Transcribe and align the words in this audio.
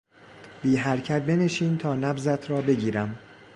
بی 0.61 0.75
حرکت 0.77 1.21
بنشین 1.21 1.77
تا 1.77 1.95
نبضت 1.95 2.49
را 2.49 2.61
بگیرم. 2.61 3.19